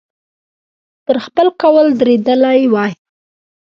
پر 1.05 1.17
خپل 1.25 1.47
قول 1.61 1.87
درېدلی 1.99 2.61
وای. 2.73 2.91